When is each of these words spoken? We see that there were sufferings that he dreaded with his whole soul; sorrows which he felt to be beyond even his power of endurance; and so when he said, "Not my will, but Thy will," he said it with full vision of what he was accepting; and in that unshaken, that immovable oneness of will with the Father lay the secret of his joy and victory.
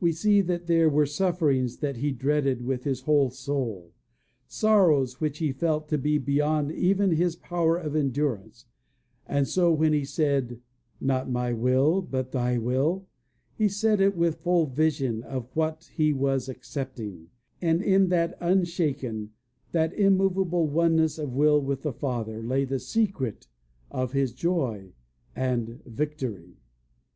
We 0.00 0.10
see 0.10 0.40
that 0.40 0.66
there 0.66 0.88
were 0.88 1.06
sufferings 1.06 1.76
that 1.76 1.98
he 1.98 2.10
dreaded 2.10 2.62
with 2.62 2.82
his 2.82 3.02
whole 3.02 3.30
soul; 3.30 3.92
sorrows 4.48 5.20
which 5.20 5.38
he 5.38 5.52
felt 5.52 5.88
to 5.90 5.96
be 5.96 6.18
beyond 6.18 6.72
even 6.72 7.12
his 7.12 7.36
power 7.36 7.76
of 7.76 7.94
endurance; 7.94 8.64
and 9.28 9.46
so 9.46 9.70
when 9.72 9.92
he 9.92 10.04
said, 10.04 10.60
"Not 11.00 11.30
my 11.30 11.52
will, 11.52 12.02
but 12.02 12.32
Thy 12.32 12.58
will," 12.58 13.06
he 13.54 13.68
said 13.68 14.00
it 14.00 14.16
with 14.16 14.40
full 14.40 14.66
vision 14.66 15.22
of 15.22 15.48
what 15.54 15.88
he 15.94 16.12
was 16.12 16.48
accepting; 16.48 17.28
and 17.62 17.80
in 17.80 18.08
that 18.08 18.36
unshaken, 18.40 19.30
that 19.70 19.94
immovable 19.94 20.66
oneness 20.66 21.16
of 21.16 21.32
will 21.32 21.60
with 21.60 21.82
the 21.82 21.92
Father 21.92 22.42
lay 22.42 22.64
the 22.64 22.80
secret 22.80 23.46
of 23.88 24.14
his 24.14 24.32
joy 24.32 24.94
and 25.36 25.80
victory. 25.86 26.56